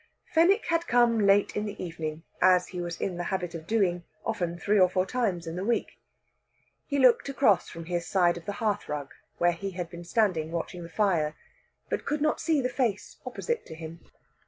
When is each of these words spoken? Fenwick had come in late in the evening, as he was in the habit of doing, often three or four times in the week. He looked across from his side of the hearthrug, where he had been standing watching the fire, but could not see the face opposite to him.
Fenwick 0.33 0.65
had 0.69 0.87
come 0.87 1.19
in 1.19 1.27
late 1.27 1.55
in 1.55 1.65
the 1.67 1.79
evening, 1.79 2.23
as 2.41 2.69
he 2.69 2.81
was 2.81 2.99
in 2.99 3.17
the 3.17 3.25
habit 3.25 3.53
of 3.53 3.67
doing, 3.67 4.03
often 4.25 4.57
three 4.57 4.79
or 4.79 4.89
four 4.89 5.05
times 5.05 5.45
in 5.45 5.55
the 5.55 5.63
week. 5.63 5.99
He 6.87 6.97
looked 6.97 7.29
across 7.29 7.69
from 7.69 7.85
his 7.85 8.07
side 8.07 8.35
of 8.35 8.47
the 8.47 8.53
hearthrug, 8.57 9.11
where 9.37 9.51
he 9.51 9.69
had 9.69 9.91
been 9.91 10.03
standing 10.03 10.51
watching 10.51 10.81
the 10.81 10.89
fire, 10.89 11.35
but 11.87 12.03
could 12.07 12.19
not 12.19 12.41
see 12.41 12.61
the 12.61 12.67
face 12.67 13.17
opposite 13.27 13.63
to 13.67 13.75
him. 13.75 13.99